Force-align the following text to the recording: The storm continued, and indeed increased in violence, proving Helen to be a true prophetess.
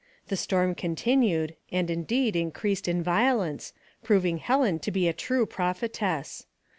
The 0.29 0.35
storm 0.35 0.73
continued, 0.73 1.55
and 1.71 1.87
indeed 1.87 2.35
increased 2.35 2.87
in 2.87 3.03
violence, 3.03 3.71
proving 4.01 4.37
Helen 4.39 4.79
to 4.79 4.89
be 4.89 5.07
a 5.07 5.13
true 5.13 5.45
prophetess. 5.45 6.47